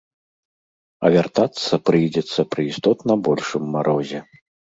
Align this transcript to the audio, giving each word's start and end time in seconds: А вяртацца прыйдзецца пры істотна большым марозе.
А 1.05 1.11
вяртацца 1.15 1.73
прыйдзецца 1.89 2.39
пры 2.55 2.61
істотна 2.71 3.13
большым 3.31 3.63
марозе. 3.77 4.19